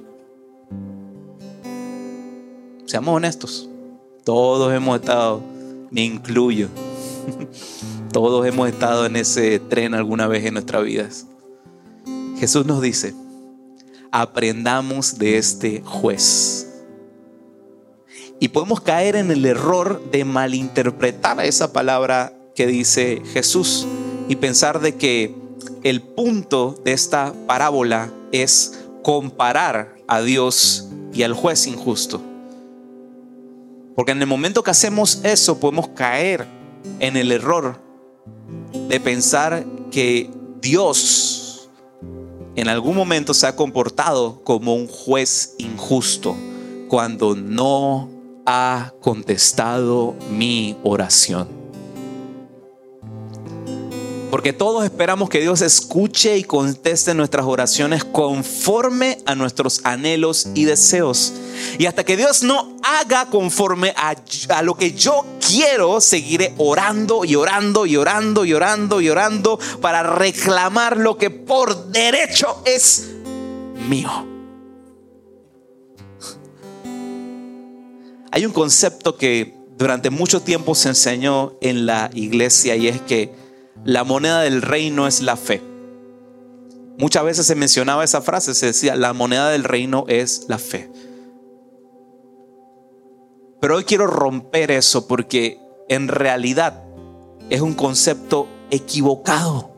Seamos 2.87 3.17
honestos, 3.17 3.69
todos 4.23 4.73
hemos 4.73 5.01
estado, 5.01 5.43
me 5.91 6.05
incluyo, 6.05 6.69
todos 8.13 8.47
hemos 8.47 8.69
estado 8.69 9.05
en 9.07 9.17
ese 9.17 9.59
tren 9.59 9.93
alguna 9.93 10.29
vez 10.29 10.45
en 10.45 10.55
nuestras 10.55 10.85
vidas. 10.85 11.27
Jesús 12.39 12.65
nos 12.67 12.81
dice, 12.81 13.17
aprendamos 14.13 15.19
de 15.19 15.39
este 15.39 15.83
juez. 15.85 16.72
Y 18.43 18.49
podemos 18.49 18.81
caer 18.81 19.15
en 19.15 19.31
el 19.31 19.47
error 19.47 20.03
de 20.11 20.25
malinterpretar 20.25 21.39
esa 21.45 21.73
palabra 21.73 22.33
que 22.57 22.67
dice 22.67 23.23
Jesús 23.33 23.87
y 24.29 24.35
pensar 24.35 24.81
de 24.81 24.97
que 24.97 25.33
el 25.85 26.03
punto 26.03 26.75
de 26.85 26.91
esta 26.91 27.33
parábola 27.47 28.11
es 28.33 28.81
comparar 29.05 29.95
a 30.09 30.21
Dios 30.23 30.89
y 31.15 31.23
al 31.23 31.35
juez 31.35 31.69
injusto. 31.69 32.21
Porque 33.95 34.11
en 34.11 34.21
el 34.21 34.27
momento 34.27 34.65
que 34.65 34.73
hacemos 34.73 35.21
eso 35.23 35.61
podemos 35.61 35.91
caer 35.91 36.45
en 36.99 37.17
el 37.17 37.31
error 37.31 37.81
de 38.89 38.99
pensar 38.99 39.65
que 39.93 40.29
Dios 40.61 41.71
en 42.57 42.67
algún 42.67 42.97
momento 42.97 43.35
se 43.35 43.47
ha 43.47 43.55
comportado 43.55 44.43
como 44.43 44.75
un 44.75 44.89
juez 44.89 45.55
injusto 45.59 46.35
cuando 46.89 47.37
no 47.37 48.22
ha 48.47 48.93
contestado 49.01 50.15
mi 50.31 50.77
oración. 50.83 51.63
Porque 54.33 54.55
todos 54.55 54.83
esperamos 54.85 55.29
que 55.29 55.41
Dios 55.41 55.61
escuche 55.61 56.39
y 56.39 56.45
conteste 56.45 57.13
nuestras 57.13 57.45
oraciones 57.45 58.03
conforme 58.03 59.19
a 59.27 59.35
nuestros 59.35 59.83
anhelos 59.85 60.49
y 60.55 60.65
deseos. 60.65 61.35
Y 61.79 61.85
hasta 61.85 62.03
que 62.03 62.17
Dios 62.17 62.43
no 62.43 62.79
haga 62.83 63.27
conforme 63.27 63.93
a, 63.95 64.17
lo 64.63 64.75
que 64.75 64.93
yo 64.93 65.27
quiero, 65.47 66.01
seguiré 66.01 66.55
orando 66.57 67.27
y 67.27 67.35
orando 67.35 67.85
y 67.85 67.99
orando 67.99 68.47
y 68.47 68.55
orando 68.55 69.03
y 69.03 69.11
orando 69.11 69.59
para 69.83 70.03
reclamar 70.03 70.97
lo 70.97 71.19
que 71.19 71.29
por 71.29 71.89
derecho 71.89 72.63
es 72.65 73.11
mío. 73.87 74.32
Hay 78.35 78.47
un 78.47 78.53
concepto 78.53 79.19
que 79.19 79.55
durante 79.77 80.09
mucho 80.09 80.41
tiempo 80.41 80.75
se 80.75 80.89
enseñó 80.89 81.53
en 81.61 81.85
la 81.85 82.11
iglesia 82.15 82.77
y 82.77 82.89
es 82.89 82.99
que 83.03 83.35
la 83.85 84.05
moneda 84.05 84.41
del 84.41 84.63
reino 84.63 85.07
es 85.07 85.21
la 85.21 85.37
fe. 85.37 85.63
Muchas 86.99 87.25
veces 87.25 87.47
se 87.47 87.55
mencionaba 87.55 88.05
esa 88.05 88.23
frase, 88.23 88.55
se 88.55 88.67
decía, 88.67 88.97
la 88.97 89.13
moneda 89.13 89.51
del 89.51 89.65
reino 89.65 90.07
es 90.09 90.47
la 90.49 90.57
fe. 90.57 90.91
Pero 93.61 93.77
hoy 93.77 93.85
quiero 93.85 94.07
romper 94.07 94.71
eso 94.71 95.07
porque 95.07 95.61
en 95.91 96.09
realidad 96.09 96.85
es 97.51 97.61
un 97.61 97.75
concepto 97.75 98.49
equivocado 98.71 99.73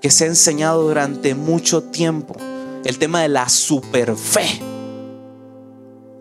que 0.00 0.10
se 0.10 0.22
ha 0.22 0.28
enseñado 0.28 0.82
durante 0.84 1.34
mucho 1.34 1.82
tiempo. 1.82 2.36
El 2.84 2.98
tema 2.98 3.22
de 3.22 3.28
la 3.28 3.48
superfe. 3.48 4.60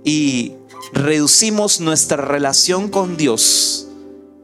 Y 0.03 0.58
reducimos 0.93 1.79
nuestra 1.79 2.17
relación 2.17 2.89
con 2.89 3.17
Dios 3.17 3.87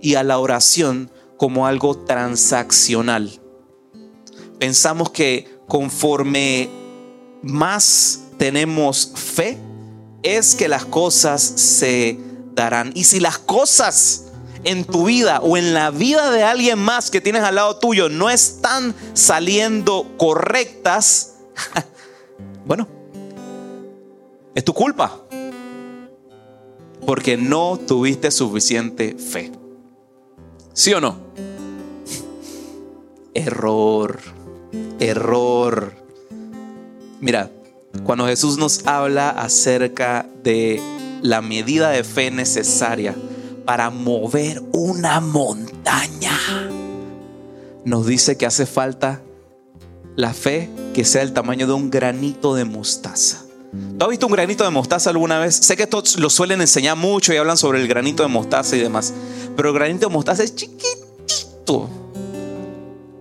y 0.01 0.15
a 0.15 0.23
la 0.23 0.39
oración 0.39 1.11
como 1.37 1.67
algo 1.67 1.97
transaccional. 1.97 3.39
Pensamos 4.59 5.09
que 5.09 5.49
conforme 5.67 6.69
más 7.41 8.21
tenemos 8.37 9.11
fe, 9.15 9.57
es 10.23 10.55
que 10.55 10.67
las 10.67 10.85
cosas 10.85 11.41
se 11.41 12.17
darán. 12.53 12.91
Y 12.95 13.03
si 13.03 13.19
las 13.19 13.37
cosas 13.37 14.25
en 14.63 14.83
tu 14.83 15.05
vida 15.05 15.39
o 15.41 15.57
en 15.57 15.73
la 15.73 15.91
vida 15.91 16.31
de 16.31 16.43
alguien 16.43 16.79
más 16.79 17.11
que 17.11 17.21
tienes 17.21 17.43
al 17.43 17.55
lado 17.55 17.77
tuyo 17.77 18.09
no 18.09 18.29
están 18.29 18.95
saliendo 19.13 20.11
correctas, 20.17 21.35
bueno, 22.65 22.87
es 24.55 24.63
tu 24.63 24.73
culpa. 24.73 25.21
Porque 27.05 27.37
no 27.37 27.77
tuviste 27.77 28.31
suficiente 28.31 29.15
fe. 29.15 29.51
¿Sí 30.73 30.93
o 30.93 30.99
no? 30.99 31.17
Error, 33.33 34.19
error. 34.99 35.93
Mira, 37.21 37.51
cuando 38.03 38.25
Jesús 38.25 38.57
nos 38.57 38.85
habla 38.85 39.29
acerca 39.29 40.27
de 40.43 40.81
la 41.21 41.41
medida 41.41 41.89
de 41.89 42.03
fe 42.03 42.31
necesaria 42.31 43.15
para 43.65 43.89
mover 43.89 44.61
una 44.73 45.21
montaña, 45.21 46.37
nos 47.83 48.05
dice 48.05 48.37
que 48.37 48.45
hace 48.45 48.65
falta 48.65 49.21
la 50.15 50.33
fe 50.33 50.69
que 50.93 51.05
sea 51.05 51.21
el 51.21 51.33
tamaño 51.33 51.67
de 51.67 51.73
un 51.73 51.89
granito 51.89 52.55
de 52.55 52.65
mostaza. 52.65 53.44
¿Tú 53.97 54.03
has 54.03 54.09
visto 54.09 54.27
un 54.27 54.33
granito 54.33 54.63
de 54.63 54.69
mostaza 54.69 55.09
alguna 55.09 55.39
vez? 55.39 55.55
Sé 55.55 55.77
que 55.77 55.83
esto 55.83 56.03
lo 56.17 56.29
suelen 56.29 56.59
enseñar 56.61 56.97
mucho 56.97 57.33
y 57.33 57.37
hablan 57.37 57.57
sobre 57.57 57.81
el 57.81 57.87
granito 57.87 58.23
de 58.23 58.29
mostaza 58.29 58.75
y 58.75 58.79
demás. 58.79 59.13
Pero 59.55 59.69
el 59.69 59.75
granito 59.75 60.07
de 60.07 60.13
mostaza 60.13 60.43
es 60.43 60.53
chiquitito. 60.55 61.89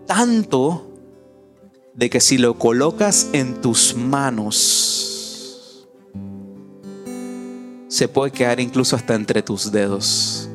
Tanto 0.06 0.90
de 1.94 2.10
que 2.10 2.20
si 2.20 2.38
lo 2.38 2.58
colocas 2.58 3.28
en 3.32 3.60
tus 3.60 3.94
manos, 3.94 5.86
se 7.88 8.08
puede 8.08 8.32
quedar 8.32 8.58
incluso 8.58 8.96
hasta 8.96 9.14
entre 9.14 9.42
tus 9.42 9.70
dedos. 9.70 10.48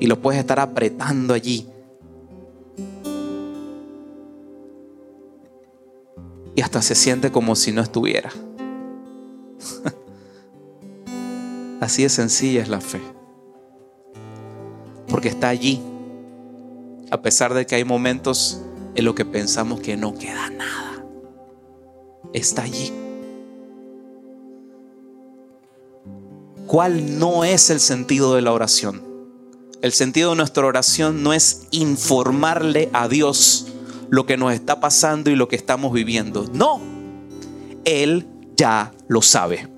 Y 0.00 0.06
lo 0.06 0.20
puedes 0.20 0.40
estar 0.40 0.58
apretando 0.58 1.34
allí. 1.34 1.68
Y 6.54 6.60
hasta 6.62 6.80
se 6.80 6.94
siente 6.94 7.30
como 7.30 7.54
si 7.54 7.72
no 7.72 7.82
estuviera. 7.82 8.32
Así 11.82 12.04
de 12.04 12.10
sencilla 12.10 12.62
es 12.62 12.68
la 12.68 12.80
fe. 12.80 13.00
Porque 15.08 15.26
está 15.26 15.48
allí. 15.48 15.82
A 17.10 17.20
pesar 17.22 17.54
de 17.54 17.66
que 17.66 17.74
hay 17.74 17.84
momentos 17.84 18.62
en 18.94 19.04
los 19.04 19.16
que 19.16 19.24
pensamos 19.24 19.80
que 19.80 19.96
no 19.96 20.14
queda 20.14 20.48
nada. 20.50 21.04
Está 22.32 22.62
allí. 22.62 22.92
¿Cuál 26.68 27.18
no 27.18 27.42
es 27.42 27.68
el 27.68 27.80
sentido 27.80 28.36
de 28.36 28.42
la 28.42 28.52
oración? 28.52 29.02
El 29.82 29.90
sentido 29.90 30.30
de 30.30 30.36
nuestra 30.36 30.64
oración 30.64 31.24
no 31.24 31.32
es 31.32 31.66
informarle 31.72 32.90
a 32.92 33.08
Dios 33.08 33.66
lo 34.08 34.24
que 34.24 34.36
nos 34.36 34.52
está 34.52 34.78
pasando 34.78 35.30
y 35.30 35.34
lo 35.34 35.48
que 35.48 35.56
estamos 35.56 35.92
viviendo. 35.92 36.48
No, 36.52 36.80
Él 37.84 38.28
ya 38.56 38.92
lo 39.08 39.20
sabe. 39.20 39.68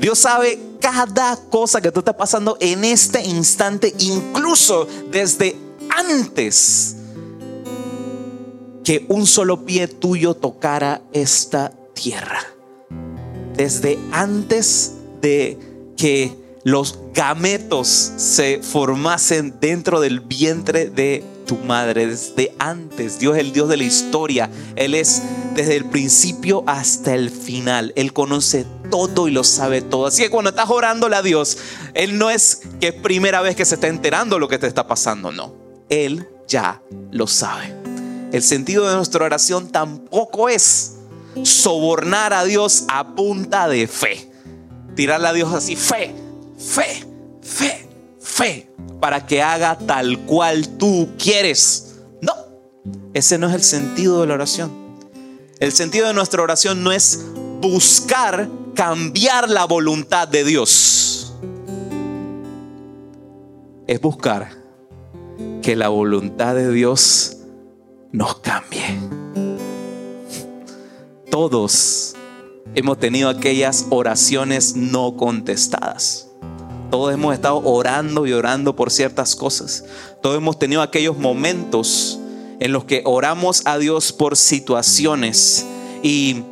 Dios 0.00 0.18
sabe 0.18 0.69
cada 0.80 1.36
cosa 1.36 1.80
que 1.80 1.92
tú 1.92 2.00
estás 2.00 2.16
pasando 2.16 2.56
en 2.60 2.84
este 2.84 3.22
instante, 3.22 3.94
incluso 3.98 4.88
desde 5.10 5.56
antes 5.96 6.96
que 8.84 9.04
un 9.08 9.26
solo 9.26 9.64
pie 9.64 9.86
tuyo 9.86 10.34
tocara 10.34 11.02
esta 11.12 11.72
tierra. 11.94 12.40
Desde 13.54 13.98
antes 14.10 14.94
de 15.20 15.58
que 15.96 16.36
los 16.64 16.98
gametos 17.14 17.88
se 17.88 18.62
formasen 18.62 19.60
dentro 19.60 20.00
del 20.00 20.20
vientre 20.20 20.90
de 20.90 21.22
tu 21.50 21.56
madre, 21.56 22.06
desde 22.06 22.54
antes. 22.60 23.18
Dios 23.18 23.34
es 23.34 23.40
el 23.40 23.52
Dios 23.52 23.68
de 23.68 23.76
la 23.76 23.82
historia. 23.82 24.48
Él 24.76 24.94
es 24.94 25.20
desde 25.56 25.74
el 25.74 25.84
principio 25.84 26.62
hasta 26.68 27.12
el 27.12 27.28
final. 27.28 27.92
Él 27.96 28.12
conoce 28.12 28.64
todo 28.88 29.26
y 29.26 29.32
lo 29.32 29.42
sabe 29.42 29.82
todo. 29.82 30.06
Así 30.06 30.22
que 30.22 30.30
cuando 30.30 30.50
estás 30.50 30.70
orándole 30.70 31.16
a 31.16 31.22
Dios, 31.22 31.58
Él 31.94 32.18
no 32.18 32.30
es 32.30 32.62
que 32.80 32.88
es 32.88 32.94
primera 32.94 33.40
vez 33.40 33.56
que 33.56 33.64
se 33.64 33.74
está 33.74 33.88
enterando 33.88 34.38
lo 34.38 34.46
que 34.46 34.60
te 34.60 34.68
está 34.68 34.86
pasando, 34.86 35.32
no. 35.32 35.52
Él 35.88 36.28
ya 36.46 36.82
lo 37.10 37.26
sabe. 37.26 37.74
El 38.30 38.44
sentido 38.44 38.88
de 38.88 38.94
nuestra 38.94 39.24
oración 39.24 39.72
tampoco 39.72 40.48
es 40.48 40.98
sobornar 41.42 42.32
a 42.32 42.44
Dios 42.44 42.84
a 42.86 43.16
punta 43.16 43.66
de 43.66 43.88
fe. 43.88 44.30
Tirarle 44.94 45.26
a 45.26 45.32
Dios 45.32 45.52
así, 45.52 45.74
fe, 45.74 46.14
fe, 46.56 47.04
fe, 47.42 47.88
para 49.00 49.26
que 49.26 49.42
haga 49.42 49.76
tal 49.78 50.18
cual 50.20 50.76
tú 50.78 51.10
quieres. 51.18 51.96
No, 52.20 52.32
ese 53.14 53.38
no 53.38 53.48
es 53.48 53.54
el 53.54 53.62
sentido 53.62 54.20
de 54.20 54.26
la 54.26 54.34
oración. 54.34 54.70
El 55.58 55.72
sentido 55.72 56.06
de 56.08 56.14
nuestra 56.14 56.42
oración 56.42 56.82
no 56.82 56.92
es 56.92 57.26
buscar 57.60 58.48
cambiar 58.74 59.50
la 59.50 59.66
voluntad 59.66 60.26
de 60.28 60.44
Dios. 60.44 61.34
Es 63.86 64.00
buscar 64.00 64.50
que 65.62 65.76
la 65.76 65.88
voluntad 65.88 66.54
de 66.54 66.72
Dios 66.72 67.38
nos 68.12 68.40
cambie. 68.40 68.98
Todos 71.30 72.14
hemos 72.74 72.98
tenido 72.98 73.28
aquellas 73.28 73.86
oraciones 73.90 74.76
no 74.76 75.16
contestadas. 75.16 76.29
Todos 76.90 77.14
hemos 77.14 77.34
estado 77.34 77.62
orando 77.64 78.26
y 78.26 78.32
orando 78.32 78.74
por 78.74 78.90
ciertas 78.90 79.36
cosas. 79.36 79.84
Todos 80.20 80.36
hemos 80.36 80.58
tenido 80.58 80.82
aquellos 80.82 81.16
momentos 81.16 82.18
en 82.58 82.72
los 82.72 82.84
que 82.84 83.02
oramos 83.04 83.62
a 83.64 83.78
Dios 83.78 84.12
por 84.12 84.36
situaciones 84.36 85.64
y 86.02 86.42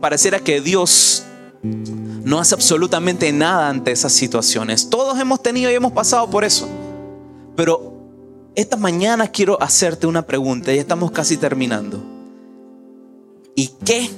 pareciera 0.00 0.38
que 0.38 0.60
Dios 0.60 1.24
no 1.62 2.38
hace 2.38 2.54
absolutamente 2.54 3.32
nada 3.32 3.68
ante 3.68 3.90
esas 3.90 4.12
situaciones. 4.12 4.88
Todos 4.88 5.18
hemos 5.18 5.42
tenido 5.42 5.70
y 5.70 5.74
hemos 5.74 5.92
pasado 5.92 6.30
por 6.30 6.44
eso. 6.44 6.68
Pero 7.56 7.92
esta 8.54 8.76
mañana 8.76 9.28
quiero 9.28 9.60
hacerte 9.60 10.06
una 10.06 10.22
pregunta 10.22 10.72
y 10.72 10.78
estamos 10.78 11.10
casi 11.10 11.36
terminando. 11.36 12.00
¿Y 13.56 13.72
qué 13.84 14.08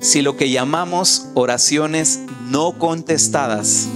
si 0.00 0.22
lo 0.22 0.36
que 0.36 0.50
llamamos 0.50 1.26
oraciones 1.34 2.20
no 2.50 2.78
contestadas 2.78 3.88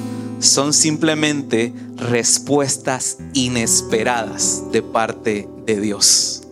son 0.47 0.73
simplemente 0.73 1.73
respuestas 1.97 3.19
inesperadas 3.35 4.63
de 4.73 4.83
parte 4.83 5.49
de 5.67 5.81
Dios? 5.81 6.43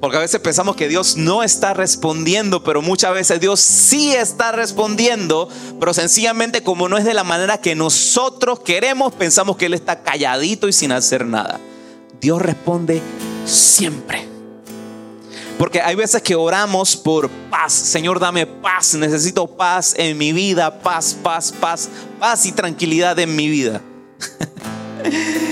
Porque 0.00 0.18
a 0.18 0.20
veces 0.20 0.40
pensamos 0.40 0.76
que 0.76 0.88
Dios 0.88 1.16
no 1.16 1.42
está 1.42 1.72
respondiendo, 1.72 2.62
pero 2.62 2.82
muchas 2.82 3.14
veces 3.14 3.40
Dios 3.40 3.60
sí 3.60 4.12
está 4.12 4.52
respondiendo, 4.52 5.48
pero 5.80 5.94
sencillamente 5.94 6.62
como 6.62 6.90
no 6.90 6.98
es 6.98 7.06
de 7.06 7.14
la 7.14 7.24
manera 7.24 7.58
que 7.58 7.74
nosotros 7.74 8.60
queremos, 8.60 9.14
pensamos 9.14 9.56
que 9.56 9.64
Él 9.64 9.72
está 9.72 10.02
calladito 10.02 10.68
y 10.68 10.74
sin 10.74 10.92
hacer 10.92 11.24
nada. 11.24 11.58
Dios 12.20 12.42
responde 12.42 13.00
siempre. 13.46 14.33
Porque 15.58 15.80
hay 15.80 15.94
veces 15.94 16.20
que 16.22 16.34
oramos 16.34 16.96
por 16.96 17.30
paz. 17.50 17.72
Señor, 17.72 18.18
dame 18.18 18.46
paz. 18.46 18.94
Necesito 18.94 19.46
paz 19.46 19.94
en 19.96 20.18
mi 20.18 20.32
vida. 20.32 20.80
Paz, 20.80 21.16
paz, 21.22 21.52
paz. 21.52 21.88
Paz 22.18 22.46
y 22.46 22.52
tranquilidad 22.52 23.18
en 23.18 23.36
mi 23.36 23.48
vida. 23.48 23.80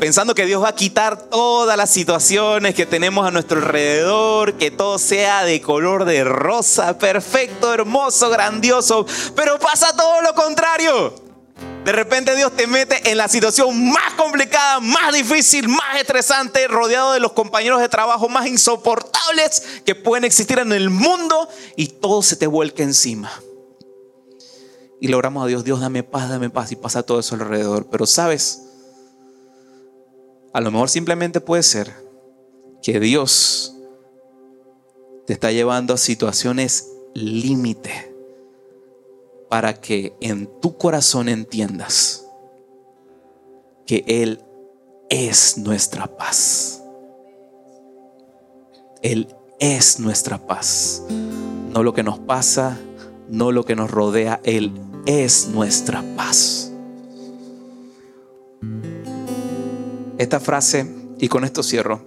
Pensando 0.00 0.32
que 0.34 0.46
Dios 0.46 0.62
va 0.62 0.68
a 0.68 0.74
quitar 0.76 1.16
todas 1.28 1.76
las 1.76 1.90
situaciones 1.90 2.76
que 2.76 2.86
tenemos 2.86 3.26
a 3.26 3.32
nuestro 3.32 3.58
alrededor. 3.58 4.54
Que 4.54 4.70
todo 4.70 4.98
sea 4.98 5.42
de 5.42 5.60
color 5.60 6.04
de 6.04 6.22
rosa. 6.22 6.96
Perfecto, 6.98 7.74
hermoso, 7.74 8.30
grandioso. 8.30 9.04
Pero 9.34 9.58
pasa 9.58 9.96
todo 9.96 10.22
lo 10.22 10.32
contrario. 10.34 11.27
De 11.84 11.92
repente 11.92 12.36
Dios 12.36 12.54
te 12.54 12.66
mete 12.66 13.10
en 13.10 13.16
la 13.16 13.28
situación 13.28 13.90
más 13.90 14.14
complicada, 14.14 14.80
más 14.80 15.14
difícil, 15.14 15.68
más 15.68 15.98
estresante, 15.98 16.68
rodeado 16.68 17.12
de 17.12 17.20
los 17.20 17.32
compañeros 17.32 17.80
de 17.80 17.88
trabajo 17.88 18.28
más 18.28 18.46
insoportables 18.46 19.82
que 19.86 19.94
pueden 19.94 20.24
existir 20.24 20.58
en 20.58 20.72
el 20.72 20.90
mundo 20.90 21.48
y 21.76 21.88
todo 21.88 22.22
se 22.22 22.36
te 22.36 22.46
vuelca 22.46 22.82
encima. 22.82 23.30
Y 25.00 25.08
logramos 25.08 25.44
a 25.44 25.46
Dios, 25.46 25.64
Dios 25.64 25.80
dame 25.80 26.02
paz, 26.02 26.28
dame 26.28 26.50
paz 26.50 26.72
y 26.72 26.76
pasa 26.76 27.02
todo 27.02 27.20
eso 27.20 27.36
alrededor. 27.36 27.86
Pero 27.90 28.04
sabes, 28.04 28.64
a 30.52 30.60
lo 30.60 30.70
mejor 30.70 30.90
simplemente 30.90 31.40
puede 31.40 31.62
ser 31.62 31.94
que 32.82 33.00
Dios 33.00 33.74
te 35.26 35.32
está 35.32 35.52
llevando 35.52 35.94
a 35.94 35.98
situaciones 35.98 36.88
límite 37.14 38.07
para 39.48 39.74
que 39.80 40.14
en 40.20 40.48
tu 40.60 40.76
corazón 40.76 41.28
entiendas 41.28 42.26
que 43.86 44.04
Él 44.06 44.42
es 45.08 45.56
nuestra 45.58 46.06
paz. 46.06 46.82
Él 49.02 49.34
es 49.58 50.00
nuestra 50.00 50.38
paz. 50.38 51.02
No 51.08 51.82
lo 51.82 51.94
que 51.94 52.02
nos 52.02 52.18
pasa, 52.18 52.78
no 53.28 53.52
lo 53.52 53.64
que 53.64 53.76
nos 53.76 53.90
rodea, 53.90 54.40
Él 54.44 54.72
es 55.06 55.48
nuestra 55.48 56.04
paz. 56.16 56.72
Esta 60.18 60.40
frase, 60.40 60.92
y 61.18 61.28
con 61.28 61.44
esto 61.44 61.62
cierro, 61.62 62.04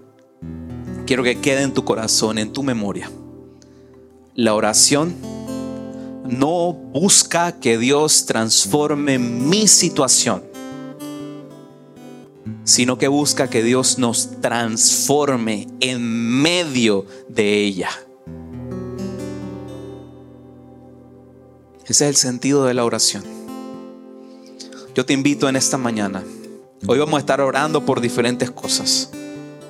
quiero 1.07 1.23
que 1.23 1.39
quede 1.39 1.63
en 1.63 1.73
tu 1.73 1.85
corazón, 1.85 2.37
en 2.37 2.53
tu 2.53 2.61
memoria. 2.61 3.09
La 4.35 4.53
oración 4.53 5.15
no 6.31 6.73
busca 6.73 7.59
que 7.59 7.77
Dios 7.77 8.25
transforme 8.25 9.19
mi 9.19 9.67
situación, 9.67 10.41
sino 12.63 12.97
que 12.97 13.09
busca 13.09 13.49
que 13.49 13.61
Dios 13.61 13.99
nos 13.99 14.39
transforme 14.39 15.67
en 15.81 16.01
medio 16.41 17.05
de 17.27 17.63
ella. 17.65 17.89
Ese 21.83 22.05
es 22.05 22.09
el 22.09 22.15
sentido 22.15 22.63
de 22.63 22.73
la 22.73 22.85
oración. 22.85 23.23
Yo 24.95 25.05
te 25.05 25.11
invito 25.11 25.49
en 25.49 25.57
esta 25.57 25.77
mañana. 25.77 26.23
Hoy 26.87 26.97
vamos 26.97 27.15
a 27.15 27.19
estar 27.19 27.41
orando 27.41 27.85
por 27.85 27.99
diferentes 27.99 28.49
cosas. 28.49 29.11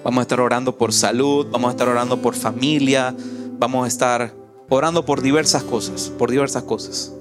Vamos 0.04 0.20
a 0.20 0.22
estar 0.24 0.40
orando 0.40 0.78
por 0.78 0.94
salud, 0.94 1.48
vamos 1.50 1.70
a 1.70 1.72
estar 1.72 1.90
orando 1.90 2.22
por 2.22 2.36
familia, 2.36 3.16
vamos 3.58 3.86
a 3.86 3.88
estar 3.88 4.41
orando 4.74 5.04
por 5.04 5.22
diversas 5.22 5.64
cosas, 5.64 6.14
por 6.18 6.32
diversas 6.32 6.64
cosas. 6.64 7.14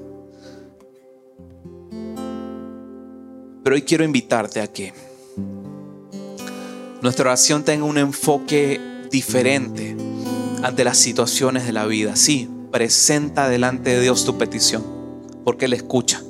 Pero 3.64 3.74
hoy 3.74 3.82
quiero 3.82 4.04
invitarte 4.04 4.60
a 4.60 4.68
que 4.68 4.94
nuestra 7.02 7.24
oración 7.24 7.64
tenga 7.64 7.84
un 7.84 7.98
enfoque 7.98 8.80
diferente 9.10 9.96
ante 10.62 10.84
las 10.84 10.96
situaciones 10.98 11.66
de 11.66 11.72
la 11.72 11.86
vida. 11.86 12.14
Sí, 12.14 12.48
presenta 12.70 13.48
delante 13.48 13.90
de 13.90 14.00
Dios 14.00 14.24
tu 14.24 14.38
petición, 14.38 14.84
porque 15.44 15.64
Él 15.64 15.72
escucha. 15.72 16.22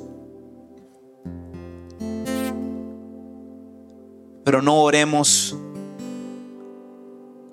Pero 4.43 4.63
no 4.63 4.81
oremos 4.81 5.55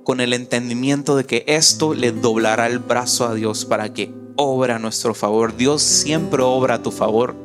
con 0.08 0.22
el 0.22 0.32
entendimiento 0.32 1.16
de 1.16 1.24
que 1.24 1.44
esto 1.46 1.92
le 1.92 2.12
doblará 2.12 2.66
el 2.66 2.78
brazo 2.78 3.26
a 3.26 3.34
Dios 3.34 3.66
para 3.66 3.92
que 3.92 4.10
obra 4.36 4.76
a 4.76 4.78
nuestro 4.78 5.12
favor. 5.12 5.54
Dios 5.54 5.82
siempre 5.82 6.42
obra 6.42 6.76
a 6.76 6.82
tu 6.82 6.90
favor. 6.90 7.36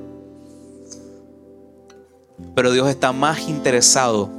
Pero 2.56 2.72
Dios 2.72 2.88
está 2.88 3.12
más 3.12 3.50
interesado 3.50 4.30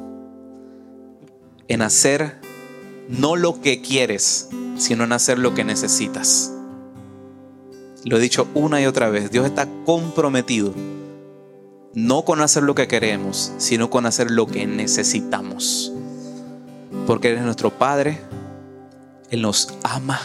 en 1.68 1.82
hacer 1.82 2.40
no 3.10 3.36
lo 3.36 3.60
que 3.60 3.82
quieres, 3.82 4.48
sino 4.78 5.04
en 5.04 5.12
hacer 5.12 5.38
lo 5.38 5.52
que 5.52 5.64
necesitas. 5.64 6.50
Lo 8.06 8.16
he 8.16 8.20
dicho 8.20 8.48
una 8.54 8.80
y 8.80 8.86
otra 8.86 9.10
vez, 9.10 9.30
Dios 9.30 9.44
está 9.44 9.68
comprometido 9.84 10.72
no 11.92 12.24
con 12.24 12.40
hacer 12.40 12.62
lo 12.62 12.74
que 12.74 12.88
queremos, 12.88 13.52
sino 13.58 13.90
con 13.90 14.06
hacer 14.06 14.30
lo 14.30 14.46
que 14.46 14.66
necesitamos. 14.66 15.93
Porque 17.06 17.30
Él 17.30 17.38
es 17.38 17.42
nuestro 17.42 17.70
Padre, 17.70 18.20
Él 19.30 19.42
nos 19.42 19.74
ama 19.82 20.20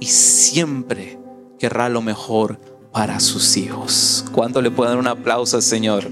y 0.00 0.06
siempre 0.06 1.18
querrá 1.58 1.88
lo 1.88 2.02
mejor 2.02 2.58
para 2.92 3.20
sus 3.20 3.56
hijos. 3.56 4.24
¿Cuánto 4.32 4.60
le 4.60 4.70
pueden 4.70 4.92
dar 4.92 5.00
un 5.00 5.08
aplauso 5.08 5.56
al 5.56 5.62
Señor? 5.62 6.04